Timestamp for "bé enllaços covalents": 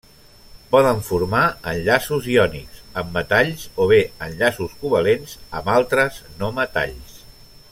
3.93-5.37